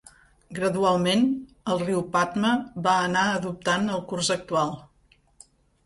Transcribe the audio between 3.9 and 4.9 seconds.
el curs actual.